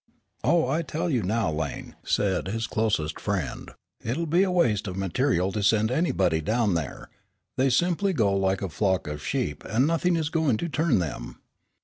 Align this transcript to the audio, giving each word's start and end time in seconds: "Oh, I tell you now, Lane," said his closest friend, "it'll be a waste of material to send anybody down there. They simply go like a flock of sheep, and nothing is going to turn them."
"Oh, 0.43 0.67
I 0.67 0.81
tell 0.81 1.11
you 1.11 1.21
now, 1.21 1.51
Lane," 1.51 1.95
said 2.03 2.47
his 2.47 2.65
closest 2.65 3.19
friend, 3.19 3.69
"it'll 4.03 4.25
be 4.25 4.41
a 4.41 4.49
waste 4.49 4.87
of 4.87 4.97
material 4.97 5.51
to 5.51 5.61
send 5.61 5.91
anybody 5.91 6.41
down 6.41 6.73
there. 6.73 7.11
They 7.55 7.69
simply 7.69 8.11
go 8.11 8.35
like 8.35 8.63
a 8.63 8.69
flock 8.69 9.05
of 9.05 9.23
sheep, 9.23 9.63
and 9.63 9.85
nothing 9.85 10.15
is 10.15 10.29
going 10.31 10.57
to 10.57 10.69
turn 10.69 10.97
them." 10.97 11.37